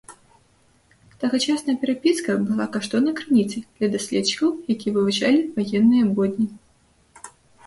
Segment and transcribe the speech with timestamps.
[1.23, 6.47] Тагачасная перапіска была каштоўнай крыніцай для даследчыкаў, якія вывучалі ваенныя будні.